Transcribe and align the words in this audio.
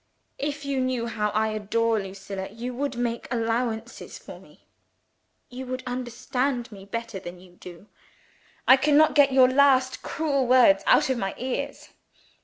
If 0.39 0.65
you 0.65 0.79
knew 0.79 1.05
how 1.05 1.29
I 1.29 1.49
adore 1.49 1.99
Lucilla, 1.99 2.49
you 2.49 2.73
would 2.73 2.95
make 2.97 3.27
allowances 3.29 4.17
for 4.17 4.39
me 4.39 4.65
you 5.51 5.67
would 5.67 5.83
understand 5.85 6.71
me 6.71 6.85
better 6.85 7.19
than 7.19 7.39
you 7.39 7.51
do. 7.57 7.85
I 8.67 8.77
cannot 8.77 9.13
get 9.13 9.31
your 9.31 9.47
last 9.47 10.01
cruel 10.01 10.47
words 10.47 10.81
out 10.87 11.11
of 11.11 11.19
my 11.19 11.35
ears. 11.37 11.89